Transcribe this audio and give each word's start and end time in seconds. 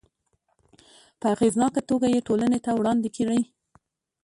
په 1.19 1.25
اغیزناکه 1.33 1.81
توګه 1.89 2.07
یې 2.13 2.25
ټولنې 2.27 2.59
ته 2.65 2.71
وړاندې 2.79 3.09
کړي. 3.15 3.41